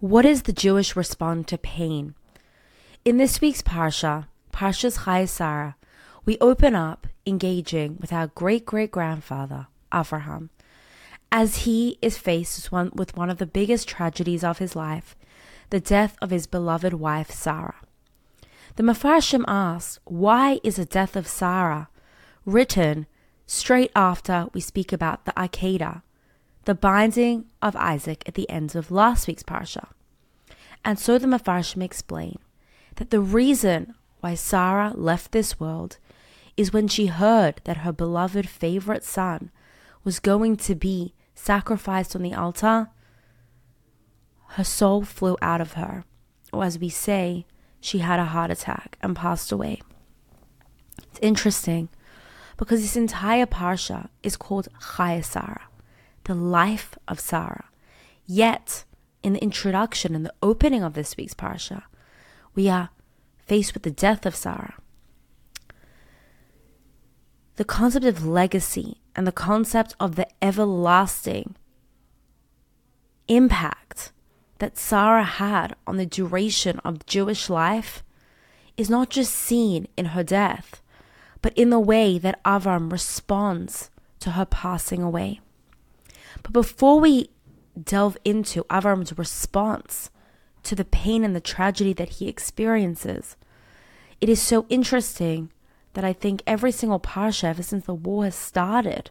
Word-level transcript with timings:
What 0.00 0.24
is 0.24 0.44
the 0.44 0.54
Jewish 0.54 0.96
response 0.96 1.48
to 1.48 1.58
pain? 1.58 2.14
In 3.04 3.18
this 3.18 3.42
week's 3.42 3.60
Parsha, 3.60 4.28
Parshas 4.50 5.00
Chayei 5.00 5.28
Sarah, 5.28 5.76
we 6.24 6.38
open 6.40 6.74
up 6.74 7.06
engaging 7.26 7.98
with 8.00 8.10
our 8.10 8.28
great 8.28 8.64
great 8.64 8.90
grandfather, 8.90 9.66
Avraham, 9.92 10.48
as 11.30 11.64
he 11.64 11.98
is 12.00 12.16
faced 12.16 12.72
with 12.72 13.14
one, 13.14 13.28
of 13.28 13.36
the 13.36 13.44
biggest 13.44 13.86
tragedies 13.88 14.42
of 14.42 14.56
his 14.56 14.74
life, 14.74 15.14
the 15.68 15.80
death 15.80 16.16
of 16.22 16.30
his 16.30 16.46
beloved 16.46 16.94
wife, 16.94 17.30
Sarah. 17.30 17.82
The 18.76 18.82
Mefarshim 18.82 19.44
asks, 19.46 20.00
why 20.06 20.60
is 20.64 20.76
the 20.76 20.86
death 20.86 21.14
of 21.14 21.28
Sarah 21.28 21.90
written 22.46 23.06
straight 23.46 23.90
after 23.94 24.46
we 24.54 24.62
speak 24.62 24.94
about 24.94 25.26
the 25.26 25.32
Akedah, 25.32 26.00
the 26.64 26.74
binding 26.74 27.46
of 27.62 27.74
Isaac 27.76 28.22
at 28.26 28.34
the 28.34 28.48
end 28.50 28.74
of 28.74 28.90
last 28.90 29.26
week's 29.26 29.42
Parsha? 29.42 29.88
And 30.84 30.98
so 30.98 31.18
the 31.18 31.26
Mefarshim 31.26 31.82
explain 31.82 32.38
that 32.96 33.10
the 33.10 33.20
reason 33.20 33.94
why 34.20 34.34
Sarah 34.34 34.92
left 34.94 35.32
this 35.32 35.58
world 35.58 35.98
is 36.56 36.72
when 36.72 36.88
she 36.88 37.06
heard 37.06 37.60
that 37.64 37.78
her 37.78 37.92
beloved 37.92 38.48
favorite 38.48 39.04
son 39.04 39.50
was 40.04 40.20
going 40.20 40.56
to 40.56 40.74
be 40.74 41.14
sacrificed 41.34 42.14
on 42.14 42.22
the 42.22 42.34
altar, 42.34 42.88
her 44.48 44.64
soul 44.64 45.02
flew 45.02 45.36
out 45.40 45.60
of 45.60 45.74
her, 45.74 46.04
or 46.52 46.64
as 46.64 46.78
we 46.78 46.88
say, 46.88 47.46
she 47.80 47.98
had 47.98 48.18
a 48.18 48.26
heart 48.26 48.50
attack 48.50 48.98
and 49.00 49.16
passed 49.16 49.50
away. 49.52 49.80
It's 50.98 51.18
interesting 51.22 51.88
because 52.56 52.82
this 52.82 52.96
entire 52.96 53.46
parsha 53.46 54.08
is 54.22 54.36
called 54.36 54.68
Chayei 54.80 55.24
Sarah, 55.24 55.68
the 56.30 56.34
life 56.36 56.96
of 57.08 57.18
Sarah. 57.18 57.64
Yet, 58.24 58.84
in 59.20 59.32
the 59.32 59.42
introduction 59.42 60.14
and 60.14 60.24
the 60.24 60.32
opening 60.40 60.84
of 60.84 60.94
this 60.94 61.16
week's 61.16 61.34
parsha, 61.34 61.82
we 62.54 62.68
are 62.68 62.90
faced 63.46 63.74
with 63.74 63.82
the 63.82 63.90
death 63.90 64.24
of 64.24 64.36
Sarah. 64.36 64.76
The 67.56 67.64
concept 67.64 68.04
of 68.06 68.24
legacy 68.24 69.00
and 69.16 69.26
the 69.26 69.32
concept 69.32 69.96
of 69.98 70.14
the 70.14 70.28
everlasting 70.40 71.56
impact 73.26 74.12
that 74.60 74.78
Sarah 74.78 75.24
had 75.24 75.74
on 75.84 75.96
the 75.96 76.06
duration 76.06 76.78
of 76.84 77.06
Jewish 77.06 77.50
life 77.50 78.04
is 78.76 78.88
not 78.88 79.10
just 79.10 79.34
seen 79.34 79.88
in 79.96 80.06
her 80.14 80.22
death, 80.22 80.80
but 81.42 81.52
in 81.58 81.70
the 81.70 81.80
way 81.80 82.18
that 82.18 82.40
Avram 82.44 82.92
responds 82.92 83.90
to 84.20 84.30
her 84.30 84.44
passing 84.44 85.02
away. 85.02 85.40
But 86.42 86.52
before 86.52 87.00
we 87.00 87.30
delve 87.80 88.16
into 88.24 88.64
Avram's 88.64 89.16
response 89.16 90.10
to 90.62 90.74
the 90.74 90.84
pain 90.84 91.24
and 91.24 91.34
the 91.34 91.40
tragedy 91.40 91.92
that 91.94 92.10
he 92.10 92.28
experiences, 92.28 93.36
it 94.20 94.28
is 94.28 94.40
so 94.40 94.66
interesting 94.68 95.50
that 95.94 96.04
I 96.04 96.12
think 96.12 96.42
every 96.46 96.72
single 96.72 97.00
parsha 97.00 97.44
ever 97.44 97.62
since 97.62 97.86
the 97.86 97.94
war 97.94 98.24
has 98.24 98.34
started 98.34 99.10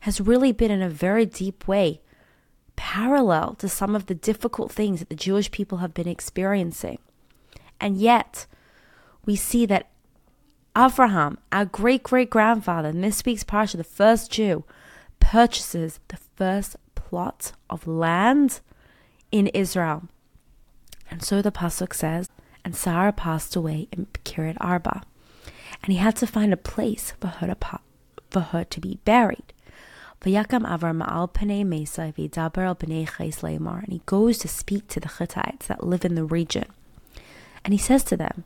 has 0.00 0.20
really 0.20 0.52
been 0.52 0.70
in 0.70 0.82
a 0.82 0.88
very 0.88 1.26
deep 1.26 1.68
way 1.68 2.00
parallel 2.74 3.54
to 3.54 3.68
some 3.68 3.94
of 3.94 4.06
the 4.06 4.14
difficult 4.14 4.72
things 4.72 4.98
that 4.98 5.08
the 5.08 5.14
Jewish 5.14 5.50
people 5.50 5.78
have 5.78 5.94
been 5.94 6.08
experiencing. 6.08 6.98
And 7.80 7.96
yet, 7.96 8.46
we 9.24 9.36
see 9.36 9.66
that 9.66 9.90
Avraham, 10.74 11.36
our 11.52 11.64
great 11.64 12.02
great 12.02 12.30
grandfather, 12.30 12.88
in 12.88 13.00
this 13.00 13.24
week's 13.24 13.44
parsha, 13.44 13.76
the 13.76 13.84
first 13.84 14.32
Jew, 14.32 14.64
purchases 15.20 16.00
the 16.08 16.16
first 16.42 16.74
plot 16.96 17.52
of 17.70 17.86
land 17.86 18.58
in 19.30 19.46
Israel. 19.62 20.02
And 21.08 21.22
so 21.22 21.40
the 21.40 21.52
pasuk 21.52 21.94
says, 21.94 22.28
and 22.64 22.74
Sarah 22.74 23.12
passed 23.12 23.54
away 23.54 23.86
in 23.92 24.08
Kiryat 24.24 24.56
Arba, 24.60 25.02
and 25.82 25.92
he 25.92 26.00
had 26.00 26.16
to 26.16 26.26
find 26.26 26.52
a 26.52 26.56
place 26.74 27.12
for 27.20 27.28
her 27.28 27.46
to 27.46 27.56
for 28.28 28.40
her 28.52 28.64
to 28.64 28.80
be 28.80 28.98
buried. 29.04 29.48
Avram 30.22 30.64
al 30.66 31.18
al 31.18 31.28
Bnei 31.28 31.62
and 33.84 33.92
he 33.92 34.02
goes 34.06 34.38
to 34.38 34.48
speak 34.48 34.88
to 34.88 34.98
the 34.98 35.12
Hittites 35.16 35.66
that 35.68 35.86
live 35.92 36.04
in 36.04 36.16
the 36.16 36.24
region, 36.24 36.68
and 37.64 37.72
he 37.72 37.78
says 37.78 38.02
to 38.04 38.16
them, 38.16 38.42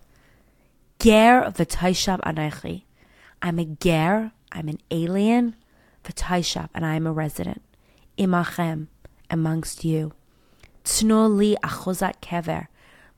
Ger 0.98 1.50
v'taishav 1.56 2.20
anachi, 2.30 2.82
I'm 3.40 3.58
a 3.58 3.64
ger, 3.64 4.32
I'm 4.52 4.68
an 4.68 4.80
alien, 4.90 5.56
v'taishav, 6.04 6.68
and 6.74 6.84
I 6.84 6.94
am 6.96 7.06
a 7.06 7.12
resident, 7.12 7.62
imachem, 8.18 8.88
amongst 9.30 9.84
you. 9.84 10.12
Tno 10.84 11.28
li 11.28 11.56
achozat 11.62 12.20
kever, 12.20 12.68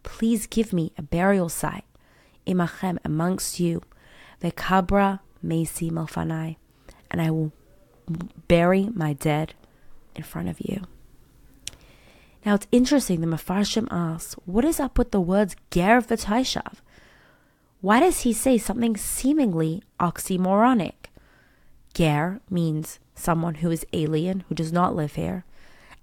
please 0.02 0.46
give 0.46 0.72
me 0.72 0.92
a 0.96 1.02
burial 1.02 1.48
site, 1.48 1.84
imachem, 2.46 2.98
amongst 3.04 3.60
you, 3.60 3.82
v'kabra 4.42 5.20
mesi 5.44 5.90
malfanai, 5.90 6.56
and 7.10 7.20
I 7.20 7.30
will 7.30 7.52
bury 8.48 8.88
my 8.94 9.12
dead 9.12 9.54
in 10.14 10.22
front 10.22 10.48
of 10.48 10.60
you. 10.60 10.82
Now 12.46 12.54
it's 12.54 12.66
interesting, 12.72 13.20
the 13.20 13.26
Mefarshim 13.26 13.88
asks, 13.90 14.34
what 14.46 14.64
is 14.64 14.80
up 14.80 14.96
with 14.96 15.10
the 15.10 15.20
words 15.20 15.56
ger 15.70 16.00
v'taishav? 16.00 16.76
Why 17.80 18.00
does 18.00 18.20
he 18.20 18.32
say 18.32 18.58
something 18.58 18.96
seemingly 18.96 19.82
oxymoronic? 20.00 20.97
Ger 21.98 22.40
means 22.48 23.00
someone 23.16 23.56
who 23.56 23.72
is 23.72 23.84
alien, 23.92 24.44
who 24.48 24.54
does 24.54 24.72
not 24.72 24.94
live 24.94 25.16
here. 25.16 25.44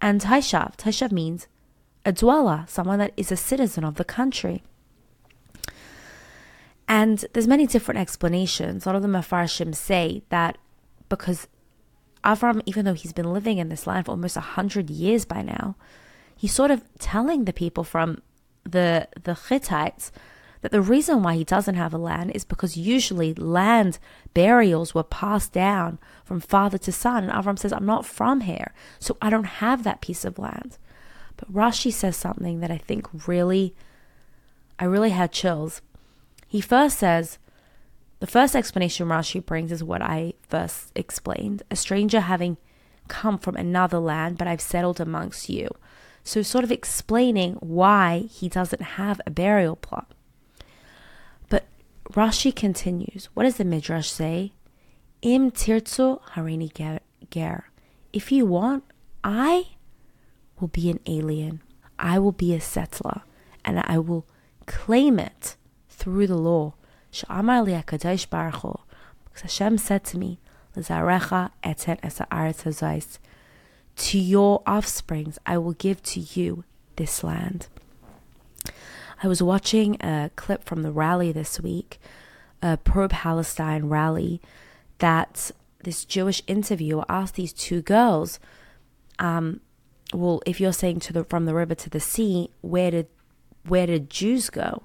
And 0.02 0.20
taishav, 0.20 0.76
taishav 0.76 1.14
means 1.14 1.48
a 2.06 2.12
dweller, 2.12 2.66
someone 2.68 3.00
that 3.00 3.14
is 3.16 3.32
a 3.32 3.38
citizen 3.38 3.86
of 3.86 3.96
the 3.96 4.04
country. 4.04 4.62
And 6.86 7.24
there's 7.32 7.48
many 7.48 7.66
different 7.66 8.02
explanations. 8.02 8.86
A 8.86 8.90
lot 8.90 8.98
of 8.98 9.04
the 9.04 9.08
Mefarshim 9.08 9.74
say 9.74 10.24
that 10.28 10.58
because 11.08 11.48
Avram, 12.26 12.62
even 12.66 12.84
though 12.84 12.94
he's 12.94 13.14
been 13.14 13.32
living 13.32 13.58
in 13.58 13.70
this 13.70 13.88
land 13.88 14.08
for 14.08 14.12
almost 14.12 14.36
hundred 14.36 14.90
years 14.90 15.24
by 15.24 15.42
now, 15.44 15.78
he's 16.36 16.54
sort 16.54 16.72
of 16.72 16.84
telling 17.00 17.46
the 17.46 17.54
people 17.54 17.86
from 17.86 18.22
the 18.66 19.08
the 19.24 19.34
Hittites 19.34 20.12
that 20.66 20.72
the 20.72 20.82
reason 20.82 21.22
why 21.22 21.36
he 21.36 21.44
doesn't 21.44 21.76
have 21.76 21.94
a 21.94 21.98
land 22.00 22.32
is 22.32 22.44
because 22.44 22.76
usually 22.76 23.36
land 23.36 24.00
burials 24.34 24.96
were 24.96 25.04
passed 25.04 25.54
down 25.54 26.00
from 26.24 26.40
father 26.40 26.80
to 26.80 26.92
son. 26.92 27.24
And 27.24 27.32
Avram 27.32 27.60
says, 27.60 27.72
I'm 27.72 27.86
not 27.86 28.04
from 28.04 28.42
here, 28.42 28.74
so 28.98 29.16
I 29.22 29.30
don't 29.30 29.44
have 29.62 29.84
that 29.84 30.02
piece 30.02 30.26
of 30.26 30.40
land. 30.40 30.80
But 31.38 31.54
Rashi 31.54 31.94
says 31.94 32.18
something 32.18 32.62
that 32.62 32.72
I 32.72 32.80
think 32.80 33.28
really, 33.28 33.76
I 34.80 34.86
really 34.86 35.12
had 35.12 35.32
chills. 35.32 35.84
He 36.48 36.62
first 36.62 36.98
says, 36.98 37.38
the 38.20 38.26
first 38.26 38.56
explanation 38.56 39.08
Rashi 39.08 39.46
brings 39.46 39.72
is 39.72 39.84
what 39.84 40.02
I 40.02 40.34
first 40.42 40.92
explained 40.96 41.62
a 41.70 41.76
stranger 41.76 42.22
having 42.22 42.58
come 43.08 43.38
from 43.38 43.56
another 43.56 44.00
land, 44.00 44.40
but 44.40 44.48
I've 44.48 44.62
settled 44.62 45.00
amongst 45.00 45.48
you. 45.48 45.70
So, 46.24 46.42
sort 46.42 46.64
of 46.64 46.72
explaining 46.72 47.54
why 47.60 48.30
he 48.32 48.50
doesn't 48.50 48.82
have 48.82 49.22
a 49.28 49.30
burial 49.30 49.76
plot. 49.76 50.15
Rashi 52.12 52.56
continues. 52.56 53.30
What 53.34 53.44
does 53.44 53.58
the 53.58 53.66
Midrash 53.66 54.10
say? 54.10 54.54
Im 55.22 55.52
tirtzu 55.52 56.22
harini 56.34 56.72
ger. 57.30 57.70
If 58.14 58.32
you 58.32 58.46
want, 58.46 58.84
I 59.24 59.70
will 60.60 60.68
be 60.68 60.90
an 60.90 61.00
alien. 61.06 61.62
I 61.98 62.20
will 62.20 62.32
be 62.32 62.54
a 62.54 62.62
settler, 62.62 63.24
and 63.64 63.80
I 63.80 63.98
will 64.00 64.26
claim 64.66 65.20
it 65.20 65.56
through 65.90 66.28
the 66.28 66.38
law. 66.38 66.76
Sh'amar 67.12 67.66
li 67.66 67.74
HaKadosh 67.74 68.30
Baruch 68.30 68.56
Hu, 68.56 68.80
because 69.26 69.42
Hashem 69.42 69.78
said 69.78 70.04
to 70.06 70.18
me. 70.18 70.40
To 73.96 74.20
your 74.20 74.62
offsprings 74.68 75.40
I 75.46 75.58
will 75.58 75.74
give 75.74 76.04
to 76.04 76.20
you 76.20 76.66
this 76.98 77.24
land. 77.24 77.70
I 79.24 79.28
was 79.28 79.42
watching 79.42 79.96
a 80.02 80.32
clip 80.36 80.64
from 80.66 80.84
the 80.84 80.92
rally 80.92 81.32
this 81.32 81.60
week, 81.60 82.00
a 82.62 82.78
pro-Palestine 82.78 83.86
rally, 83.88 84.42
that 85.00 85.52
this 85.84 86.06
Jewish 86.06 86.42
interviewer 86.48 87.06
asked 87.08 87.36
these 87.36 87.54
two 87.54 87.82
girls, 87.82 88.40
um, 89.20 89.62
well, 90.14 90.42
if 90.46 90.60
you're 90.60 90.74
saying 90.74 91.00
to 91.02 91.14
the 91.14 91.24
from 91.24 91.46
the 91.46 91.56
river 91.56 91.76
to 91.76 91.90
the 91.90 92.00
sea, 92.00 92.50
where 92.62 92.92
did 92.92 93.08
where 93.68 93.88
did 93.88 94.10
Jews 94.10 94.50
go? 94.50 94.84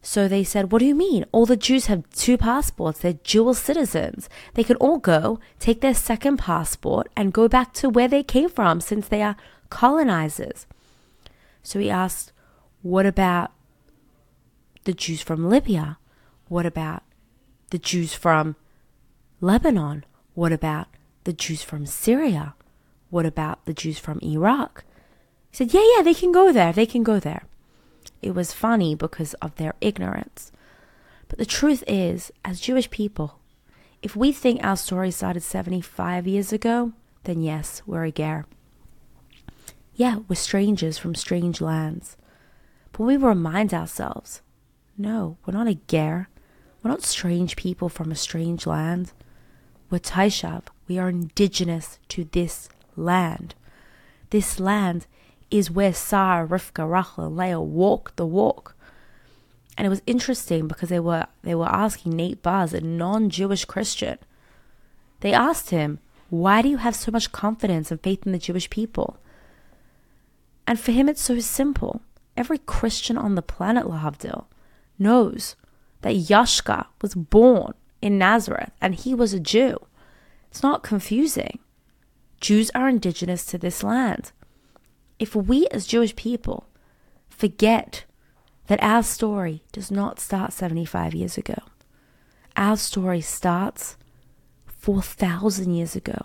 So 0.00 0.28
they 0.28 0.44
said, 0.44 0.70
What 0.70 0.78
do 0.78 0.86
you 0.86 0.94
mean? 0.94 1.24
All 1.32 1.46
the 1.46 1.56
Jews 1.56 1.86
have 1.86 2.08
two 2.10 2.38
passports. 2.38 3.00
They're 3.00 3.14
dual 3.14 3.54
citizens. 3.54 4.28
They 4.54 4.64
can 4.64 4.76
all 4.76 4.98
go, 4.98 5.40
take 5.58 5.80
their 5.80 5.94
second 5.94 6.38
passport, 6.38 7.08
and 7.16 7.32
go 7.32 7.48
back 7.48 7.72
to 7.74 7.88
where 7.88 8.08
they 8.08 8.22
came 8.22 8.48
from 8.48 8.80
since 8.80 9.08
they 9.08 9.22
are 9.22 9.36
colonizers. 9.70 10.66
So 11.62 11.78
he 11.78 11.90
asked, 11.90 12.32
What 12.82 13.06
about 13.06 13.52
the 14.84 14.92
Jews 14.92 15.20
from 15.20 15.48
Libya? 15.48 15.98
What 16.48 16.66
about 16.66 17.02
the 17.70 17.78
Jews 17.78 18.14
from 18.14 18.56
Lebanon? 19.40 20.04
What 20.34 20.52
about 20.52 20.88
the 21.24 21.32
Jews 21.32 21.62
from 21.62 21.86
Syria? 21.86 22.54
What 23.10 23.26
about 23.26 23.64
the 23.64 23.74
Jews 23.74 23.98
from 23.98 24.20
Iraq? 24.22 24.84
He 25.50 25.56
said, 25.56 25.74
Yeah, 25.74 25.84
yeah, 25.96 26.02
they 26.02 26.14
can 26.14 26.30
go 26.30 26.52
there. 26.52 26.72
They 26.72 26.86
can 26.86 27.02
go 27.02 27.18
there. 27.18 27.44
It 28.22 28.34
was 28.34 28.52
funny 28.52 28.94
because 28.94 29.34
of 29.34 29.56
their 29.56 29.74
ignorance. 29.80 30.52
But 31.28 31.38
the 31.38 31.46
truth 31.46 31.84
is, 31.86 32.32
as 32.44 32.60
Jewish 32.60 32.90
people, 32.90 33.38
if 34.02 34.14
we 34.14 34.32
think 34.32 34.62
our 34.62 34.76
story 34.76 35.10
started 35.10 35.42
75 35.42 36.26
years 36.26 36.52
ago, 36.52 36.92
then 37.24 37.42
yes, 37.42 37.82
we're 37.86 38.06
a. 38.06 38.44
Yeah, 39.94 40.20
we're 40.28 40.36
strangers 40.36 40.98
from 40.98 41.14
strange 41.14 41.60
lands. 41.60 42.16
But 42.98 43.04
we 43.04 43.16
remind 43.16 43.72
ourselves 43.72 44.42
no, 44.96 45.36
we're 45.46 45.54
not 45.54 45.68
a 45.68 45.78
ger. 45.86 46.28
We're 46.82 46.90
not 46.90 47.02
strange 47.02 47.54
people 47.54 47.88
from 47.88 48.10
a 48.10 48.16
strange 48.16 48.66
land. 48.66 49.12
We're 49.88 50.00
Taishav. 50.00 50.64
We 50.88 50.98
are 50.98 51.08
indigenous 51.08 52.00
to 52.08 52.24
this 52.24 52.68
land. 52.96 53.54
This 54.30 54.58
land 54.58 55.06
is 55.48 55.70
where 55.70 55.94
Sarah, 55.94 56.46
Rivka, 56.46 56.90
Rachel, 56.90 57.26
and 57.26 57.36
Leah 57.36 57.60
walked 57.60 58.16
the 58.16 58.26
walk. 58.26 58.74
And 59.76 59.86
it 59.86 59.90
was 59.90 60.02
interesting 60.04 60.66
because 60.66 60.88
they 60.88 60.98
were 60.98 61.26
they 61.42 61.54
were 61.54 61.68
asking 61.68 62.16
Nate 62.16 62.42
Baz, 62.42 62.74
a 62.74 62.80
non-Jewish 62.80 63.64
Christian. 63.66 64.18
They 65.20 65.32
asked 65.32 65.70
him, 65.70 66.00
"Why 66.30 66.62
do 66.62 66.68
you 66.68 66.78
have 66.78 66.96
so 66.96 67.12
much 67.12 67.30
confidence 67.30 67.92
and 67.92 68.02
faith 68.02 68.26
in 68.26 68.32
the 68.32 68.38
Jewish 68.38 68.68
people?" 68.68 69.18
And 70.66 70.80
for 70.80 70.90
him, 70.90 71.08
it's 71.08 71.22
so 71.22 71.38
simple. 71.38 72.02
Every 72.38 72.58
Christian 72.58 73.18
on 73.18 73.34
the 73.34 73.42
planet, 73.42 73.84
Lahavdil, 73.84 74.44
knows 74.96 75.56
that 76.02 76.14
Yashka 76.14 76.86
was 77.02 77.16
born 77.16 77.74
in 78.00 78.16
Nazareth 78.16 78.70
and 78.80 78.94
he 78.94 79.12
was 79.12 79.34
a 79.34 79.40
Jew. 79.40 79.76
It's 80.48 80.62
not 80.62 80.84
confusing. 80.84 81.58
Jews 82.40 82.70
are 82.76 82.88
indigenous 82.88 83.44
to 83.46 83.58
this 83.58 83.82
land. 83.82 84.30
If 85.18 85.34
we 85.34 85.66
as 85.72 85.84
Jewish 85.84 86.14
people 86.14 86.68
forget 87.28 88.04
that 88.68 88.80
our 88.84 89.02
story 89.02 89.64
does 89.72 89.90
not 89.90 90.20
start 90.20 90.52
75 90.52 91.14
years 91.14 91.36
ago, 91.36 91.58
our 92.56 92.76
story 92.76 93.20
starts 93.20 93.96
4,000 94.68 95.74
years 95.74 95.96
ago 95.96 96.20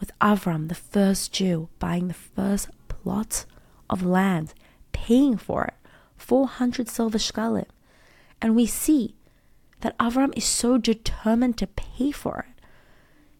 with 0.00 0.10
Avram, 0.20 0.66
the 0.68 0.74
first 0.74 1.32
Jew, 1.32 1.68
buying 1.78 2.08
the 2.08 2.14
first 2.14 2.70
plot 2.88 3.44
of 3.88 4.04
land, 4.04 4.52
paying 4.92 5.36
for 5.36 5.64
it 5.64 5.74
400 6.16 6.88
silver 6.88 7.18
shkalim. 7.18 7.66
And 8.40 8.54
we 8.54 8.66
see 8.66 9.16
that 9.80 9.98
Avram 9.98 10.32
is 10.36 10.44
so 10.44 10.78
determined 10.78 11.58
to 11.58 11.66
pay 11.66 12.12
for 12.12 12.46
it. 12.48 12.64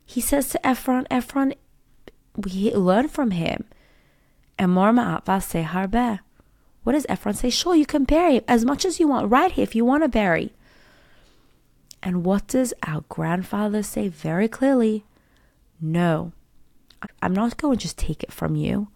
He 0.04 0.20
says 0.20 0.48
to 0.50 0.66
Ephron, 0.66 1.06
Ephron, 1.10 1.54
we 2.36 2.74
learn 2.74 3.08
from 3.08 3.30
him. 3.30 3.64
What 4.58 4.92
does 6.92 7.06
Ephron 7.08 7.34
say? 7.34 7.50
Sure, 7.50 7.74
you 7.74 7.86
can 7.86 8.04
bury 8.04 8.42
as 8.48 8.64
much 8.64 8.84
as 8.84 9.00
you 9.00 9.08
want, 9.08 9.30
right 9.30 9.52
here, 9.52 9.62
if 9.62 9.74
you 9.74 9.84
want 9.84 10.02
to 10.02 10.08
bury. 10.08 10.52
And 12.02 12.24
what 12.24 12.48
does 12.48 12.74
our 12.86 13.04
grandfather 13.08 13.82
say 13.82 14.08
very 14.08 14.48
clearly? 14.48 15.04
No, 15.80 16.32
I'm 17.20 17.32
not 17.32 17.56
going 17.56 17.78
to 17.78 17.82
just 17.82 17.98
take 17.98 18.22
it 18.22 18.32
from 18.32 18.56
you. 18.56 18.88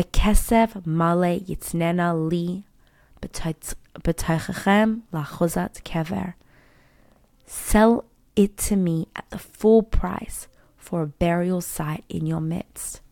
Bekesef 0.00 0.86
male 0.86 1.40
yitznena 1.40 2.14
li 2.30 2.64
B'teichachem 3.20 5.02
lachozat 5.12 5.82
kever. 5.82 6.34
Sell 7.44 8.06
it 8.34 8.56
to 8.56 8.76
me 8.76 9.08
at 9.14 9.28
the 9.28 9.38
full 9.38 9.82
price 9.82 10.48
for 10.78 11.02
a 11.02 11.06
burial 11.06 11.60
site 11.60 12.04
in 12.08 12.24
your 12.24 12.40
midst. 12.40 13.02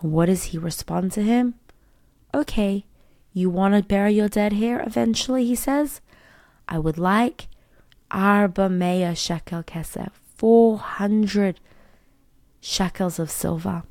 And 0.00 0.12
what 0.12 0.26
does 0.26 0.44
he 0.44 0.58
respond 0.58 1.10
to 1.12 1.22
him? 1.22 1.54
Okay, 2.32 2.84
you 3.32 3.50
want 3.50 3.74
to 3.74 3.82
bury 3.82 4.14
your 4.14 4.28
dead 4.28 4.52
here 4.52 4.80
eventually, 4.86 5.44
he 5.44 5.56
says. 5.56 6.00
I 6.68 6.78
would 6.78 6.98
like 6.98 7.48
arba 8.12 8.68
mea 8.68 9.12
shekel 9.16 9.64
kesef, 9.64 10.10
400 10.36 11.58
shekels 12.60 13.18
of 13.18 13.28
silver. 13.28 13.82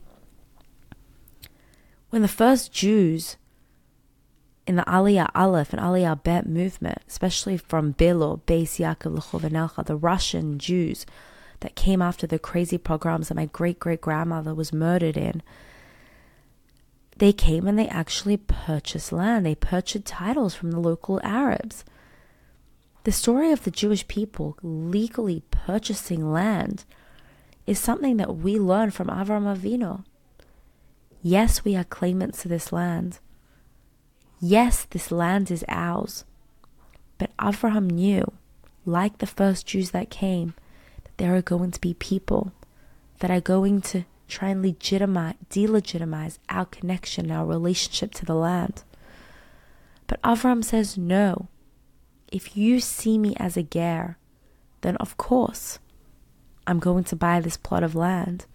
When 2.13 2.21
the 2.21 2.27
first 2.27 2.71
Jews 2.71 3.37
in 4.67 4.75
the 4.75 4.83
Aliyah 4.83 5.31
Aleph 5.33 5.73
and 5.73 5.81
Aliyah 5.81 6.21
Bet 6.21 6.45
movement, 6.45 6.99
especially 7.07 7.57
from 7.57 7.95
Bilu, 7.95 8.39
Beis 8.41 8.77
Yaakov, 8.77 9.17
Lechovenelcha, 9.17 9.83
the 9.83 9.95
Russian 9.95 10.59
Jews 10.59 11.07
that 11.61 11.73
came 11.73 12.03
after 12.03 12.27
the 12.27 12.37
crazy 12.37 12.77
pogroms 12.77 13.29
that 13.29 13.33
my 13.33 13.47
great 13.47 13.79
great 13.79 13.99
grandmother 13.99 14.53
was 14.53 14.71
murdered 14.71 15.17
in, 15.17 15.41
they 17.17 17.33
came 17.33 17.67
and 17.67 17.79
they 17.79 17.87
actually 17.87 18.37
purchased 18.37 19.11
land. 19.11 19.43
They 19.43 19.55
purchased 19.55 20.05
titles 20.05 20.53
from 20.53 20.69
the 20.69 20.79
local 20.79 21.19
Arabs. 21.23 21.83
The 23.05 23.11
story 23.11 23.51
of 23.51 23.63
the 23.63 23.71
Jewish 23.71 24.07
people 24.07 24.55
legally 24.61 25.41
purchasing 25.49 26.31
land 26.31 26.85
is 27.65 27.79
something 27.79 28.17
that 28.17 28.35
we 28.35 28.59
learn 28.59 28.91
from 28.91 29.07
Avram 29.07 29.51
Avinu. 29.51 30.03
Yes, 31.25 31.63
we 31.63 31.77
are 31.77 31.85
claimants 31.85 32.41
to 32.41 32.49
this 32.49 32.73
land. 32.73 33.19
Yes, 34.41 34.83
this 34.83 35.09
land 35.09 35.49
is 35.49 35.63
ours. 35.69 36.25
But 37.17 37.31
Abraham 37.41 37.89
knew, 37.89 38.33
like 38.85 39.19
the 39.19 39.25
first 39.25 39.65
Jews 39.65 39.91
that 39.91 40.09
came, 40.09 40.53
that 41.05 41.17
there 41.17 41.33
are 41.33 41.41
going 41.41 41.71
to 41.71 41.79
be 41.79 41.93
people 41.93 42.51
that 43.19 43.31
are 43.31 43.39
going 43.39 43.79
to 43.81 44.03
try 44.27 44.49
and 44.49 44.61
legitimize, 44.61 45.35
delegitimize 45.49 46.39
our 46.49 46.65
connection, 46.65 47.31
our 47.31 47.45
relationship 47.45 48.13
to 48.15 48.25
the 48.25 48.35
land. 48.35 48.83
But 50.07 50.19
Abraham 50.25 50.61
says, 50.61 50.97
no. 50.97 51.47
If 52.27 52.57
you 52.57 52.81
see 52.81 53.17
me 53.17 53.33
as 53.37 53.55
a 53.55 53.63
ger, 53.63 54.17
then 54.81 54.97
of 54.97 55.15
course 55.15 55.79
I'm 56.67 56.79
going 56.79 57.05
to 57.05 57.15
buy 57.15 57.39
this 57.39 57.55
plot 57.55 57.83
of 57.83 57.95
land. 57.95 58.45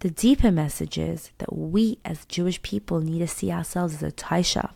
The 0.00 0.10
deeper 0.10 0.52
message 0.52 0.96
is 0.96 1.32
that 1.38 1.52
we 1.52 1.98
as 2.04 2.24
Jewish 2.26 2.62
people 2.62 3.00
need 3.00 3.18
to 3.18 3.26
see 3.26 3.50
ourselves 3.50 3.94
as 3.94 4.02
a 4.02 4.12
taishav, 4.12 4.70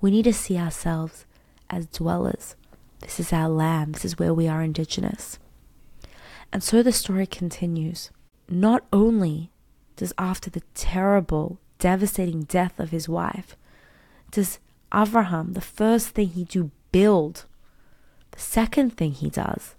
we 0.00 0.10
need 0.10 0.24
to 0.24 0.32
see 0.32 0.58
ourselves 0.58 1.24
as 1.68 1.86
dwellers. 1.86 2.56
This 3.00 3.20
is 3.20 3.32
our 3.32 3.48
land. 3.48 3.94
This 3.94 4.04
is 4.04 4.18
where 4.18 4.34
we 4.34 4.48
are 4.48 4.62
indigenous. 4.62 5.38
And 6.52 6.62
so 6.64 6.82
the 6.82 6.92
story 6.92 7.26
continues. 7.26 8.10
Not 8.48 8.84
only 8.92 9.50
does, 9.96 10.12
after 10.18 10.50
the 10.50 10.62
terrible, 10.74 11.60
devastating 11.78 12.42
death 12.42 12.80
of 12.80 12.90
his 12.90 13.08
wife, 13.08 13.56
does 14.32 14.58
Abraham, 14.92 15.52
the 15.52 15.60
first 15.60 16.08
thing 16.08 16.30
he 16.30 16.44
do, 16.44 16.72
build. 16.90 17.44
The 18.32 18.40
second 18.40 18.96
thing 18.96 19.12
he 19.12 19.30
does 19.30 19.76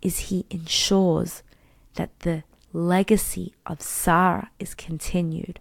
is 0.00 0.18
he 0.18 0.44
ensures 0.50 1.44
that 1.94 2.18
the 2.20 2.42
legacy 2.72 3.54
of 3.66 3.80
Sarah 3.82 4.50
is 4.58 4.74
continued 4.74 5.60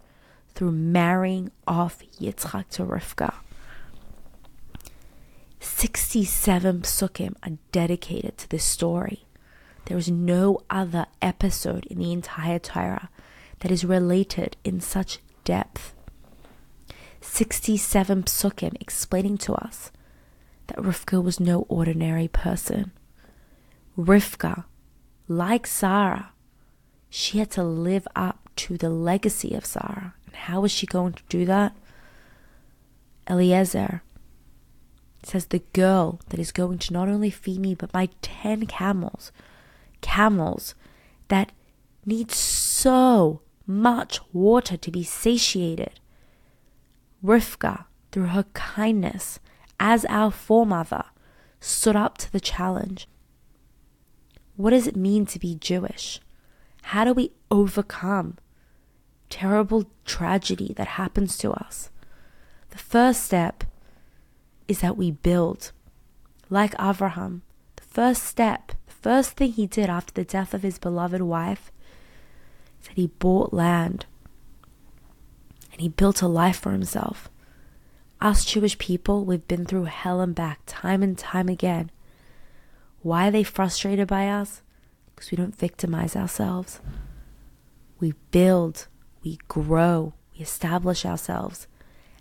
through 0.53 0.71
marrying 0.71 1.51
off 1.67 2.03
Yitzchak 2.19 2.69
to 2.69 2.83
Rivka. 2.83 3.33
67 5.59 6.81
psukim 6.81 7.35
are 7.43 7.57
dedicated 7.71 8.37
to 8.37 8.49
this 8.49 8.63
story. 8.63 9.25
There 9.85 9.97
is 9.97 10.09
no 10.09 10.61
other 10.69 11.05
episode 11.21 11.85
in 11.85 11.99
the 11.99 12.11
entire 12.11 12.59
Torah 12.59 13.09
that 13.59 13.71
is 13.71 13.85
related 13.85 14.57
in 14.63 14.79
such 14.81 15.19
depth. 15.43 15.93
67 17.21 18.23
psukim 18.23 18.75
explaining 18.81 19.37
to 19.39 19.53
us 19.53 19.91
that 20.67 20.77
Rivka 20.77 21.23
was 21.23 21.39
no 21.39 21.65
ordinary 21.69 22.27
person. 22.27 22.91
Rivka, 23.97 24.65
like 25.27 25.67
Sarah, 25.67 26.31
she 27.13 27.39
had 27.39 27.51
to 27.51 27.61
live 27.61 28.07
up 28.15 28.49
to 28.55 28.77
the 28.77 28.89
legacy 28.89 29.53
of 29.53 29.65
Sarah. 29.65 30.15
And 30.25 30.33
how 30.33 30.61
was 30.61 30.71
she 30.71 30.87
going 30.87 31.11
to 31.11 31.23
do 31.27 31.43
that? 31.43 31.75
Eliezer, 33.29 34.01
says 35.21 35.47
the 35.47 35.61
girl 35.73 36.21
that 36.29 36.39
is 36.39 36.53
going 36.53 36.79
to 36.79 36.93
not 36.93 37.09
only 37.09 37.29
feed 37.29 37.59
me, 37.59 37.75
but 37.75 37.93
my 37.93 38.07
10 38.21 38.65
camels, 38.65 39.33
camels 39.99 40.73
that 41.27 41.51
need 42.05 42.31
so 42.31 43.41
much 43.67 44.21
water 44.31 44.77
to 44.77 44.89
be 44.89 45.03
satiated. 45.03 45.99
Rivka, 47.21 47.85
through 48.13 48.27
her 48.27 48.45
kindness 48.53 49.39
as 49.81 50.05
our 50.05 50.31
foremother, 50.31 51.03
stood 51.59 51.97
up 51.97 52.17
to 52.19 52.31
the 52.31 52.39
challenge. 52.39 53.05
What 54.55 54.69
does 54.69 54.87
it 54.87 54.95
mean 54.95 55.25
to 55.25 55.39
be 55.39 55.55
Jewish? 55.55 56.21
How 56.81 57.03
do 57.05 57.13
we 57.13 57.31
overcome 57.49 58.37
terrible 59.29 59.89
tragedy 60.05 60.73
that 60.75 60.87
happens 60.87 61.37
to 61.37 61.51
us? 61.51 61.89
The 62.71 62.77
first 62.77 63.23
step 63.23 63.63
is 64.67 64.79
that 64.81 64.97
we 64.97 65.11
build. 65.11 65.71
Like 66.49 66.73
Avraham, 66.75 67.41
the 67.77 67.83
first 67.83 68.23
step, 68.23 68.73
the 68.87 68.93
first 68.93 69.31
thing 69.31 69.53
he 69.53 69.67
did 69.67 69.89
after 69.89 70.13
the 70.13 70.25
death 70.25 70.53
of 70.53 70.63
his 70.63 70.79
beloved 70.79 71.21
wife, 71.21 71.71
is 72.81 72.87
that 72.87 72.97
he 72.97 73.07
bought 73.07 73.53
land. 73.53 74.05
and 75.71 75.79
he 75.79 75.87
built 75.89 76.21
a 76.21 76.27
life 76.27 76.59
for 76.59 76.71
himself. 76.73 77.29
Us 78.19 78.43
Jewish 78.45 78.77
people, 78.77 79.23
we've 79.25 79.47
been 79.47 79.65
through 79.65 79.85
hell 79.85 80.19
and 80.19 80.35
back 80.35 80.59
time 80.65 81.01
and 81.01 81.17
time 81.17 81.47
again. 81.47 81.89
Why 83.01 83.29
are 83.29 83.31
they 83.31 83.43
frustrated 83.43 84.07
by 84.07 84.27
us? 84.27 84.61
Because 85.15 85.31
we 85.31 85.35
don't 85.37 85.55
victimize 85.55 86.15
ourselves. 86.15 86.79
We 87.99 88.13
build, 88.31 88.87
we 89.23 89.39
grow, 89.47 90.13
we 90.33 90.41
establish 90.41 91.05
ourselves. 91.05 91.67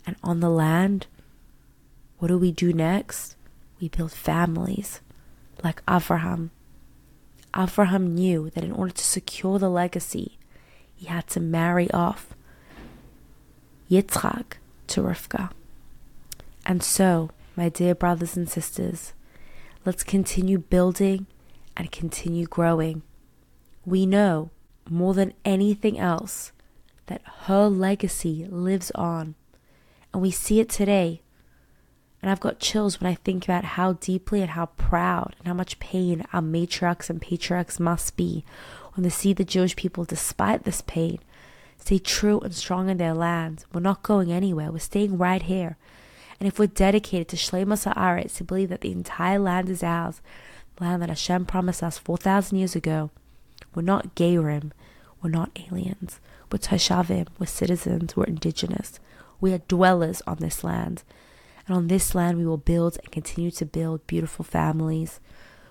And 0.07 0.17
on 0.23 0.41
the 0.41 0.51
land, 0.51 1.07
what 2.19 2.29
do 2.29 2.39
we 2.39 2.53
do 2.53 2.73
next? 2.73 3.37
We 3.81 3.89
build 3.89 4.13
families 4.13 5.01
like 5.65 5.85
Avraham. 5.87 6.51
Avraham 7.55 8.11
knew 8.11 8.51
that 8.51 8.65
in 8.65 8.73
order 8.73 8.93
to 8.93 9.05
secure 9.05 9.59
the 9.59 9.71
legacy, 9.71 10.39
he 10.95 11.07
had 11.07 11.27
to 11.29 11.41
marry 11.41 11.91
off 11.93 12.35
Yitzchak 13.91 14.59
to 14.89 15.03
Rivka. 15.03 15.51
And 16.67 16.83
so, 16.83 17.31
my 17.57 17.69
dear 17.69 17.95
brothers 17.95 18.37
and 18.37 18.49
sisters, 18.49 19.13
let's 19.85 20.05
continue 20.05 20.59
building 20.59 21.27
and 21.81 21.91
continue 21.91 22.47
growing. 22.47 23.03
We 23.85 24.05
know 24.07 24.51
more 24.89 25.15
than 25.15 25.35
anything 25.45 25.99
else 25.99 26.53
that 27.07 27.23
her 27.47 27.67
legacy 27.69 28.47
lives 28.49 28.91
on. 28.95 29.35
And 30.13 30.23
we 30.23 30.31
see 30.31 30.61
it 30.61 30.69
today. 30.69 31.23
And 32.21 32.31
I've 32.31 32.41
got 32.41 32.61
chills 32.61 33.01
when 33.01 33.11
I 33.11 33.15
think 33.15 33.45
about 33.45 33.65
how 33.65 33.95
deeply 33.95 34.43
and 34.43 34.51
how 34.51 34.67
proud 34.67 35.35
and 35.39 35.49
how 35.49 35.55
much 35.55 35.81
pain 35.81 36.27
our 36.33 36.43
matriarchs 36.43 37.09
and 37.09 37.21
patriarchs 37.21 37.81
must 37.81 38.17
be 38.17 38.45
when 38.95 39.03
they 39.03 39.09
see 39.09 39.33
the 39.33 39.45
Jewish 39.45 39.75
people, 39.75 40.05
despite 40.05 40.65
this 40.65 40.83
pain, 40.83 41.19
stay 41.79 41.99
true 41.99 42.41
and 42.41 42.55
strong 42.55 42.91
in 42.91 42.99
their 42.99 43.15
land. 43.15 43.65
We're 43.73 43.81
not 43.81 44.03
going 44.03 44.31
anywhere. 44.31 44.71
We're 44.71 44.81
staying 44.81 45.17
right 45.17 45.43
here. 45.43 45.79
And 46.39 46.47
if 46.47 46.59
we're 46.59 46.67
dedicated 46.67 47.29
to 47.29 47.37
Shleimus 47.37 47.91
Haaretz, 47.91 48.37
to 48.37 48.45
believe 48.45 48.69
that 48.69 48.83
the 48.83 48.93
entire 48.93 49.39
land 49.39 49.71
is 49.71 49.83
ours, 49.83 50.21
land 50.81 51.03
that 51.03 51.09
Hashem 51.09 51.47
promised 51.47 51.83
us 51.83 51.99
4,000 51.99 52.59
years 52.59 52.75
ago, 52.75 53.11
we're 53.75 53.83
not 53.83 54.15
Gerim, 54.15 54.73
we're 55.23 55.31
not 55.31 55.51
aliens. 55.57 56.21
We're 56.51 56.59
Toshavim, 56.59 57.29
we're 57.39 57.47
citizens, 57.47 58.17
we're 58.17 58.25
indigenous. 58.25 58.99
We 59.41 59.53
are 59.53 59.59
dwellers 59.59 60.23
on 60.27 60.39
this 60.39 60.65
land. 60.65 61.05
And 61.67 61.77
on 61.77 61.87
this 61.89 62.15
land, 62.15 62.39
we 62.39 62.47
will 62.47 62.57
build 62.57 62.99
and 62.99 63.13
continue 63.13 63.51
to 63.53 63.65
build 63.65 64.07
beautiful 64.07 64.45
families. 64.45 65.21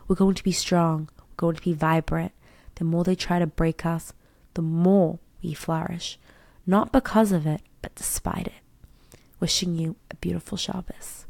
We're 0.07 0.15
going 0.15 0.35
to 0.35 0.43
be 0.43 0.51
strong, 0.51 1.09
we're 1.17 1.35
going 1.37 1.55
to 1.55 1.61
be 1.61 1.73
vibrant. 1.73 2.31
The 2.75 2.85
more 2.85 3.03
they 3.03 3.15
try 3.15 3.39
to 3.39 3.47
break 3.47 3.85
us, 3.85 4.13
the 4.53 4.61
more 4.61 5.19
we 5.43 5.53
flourish. 5.53 6.17
Not 6.65 6.93
because 6.93 7.31
of 7.31 7.45
it, 7.45 7.61
but 7.81 7.95
despite 7.95 8.47
it. 8.47 9.19
Wishing 9.39 9.75
you 9.75 9.95
a 10.11 10.15
beautiful 10.15 10.57
Shabbos. 10.57 11.25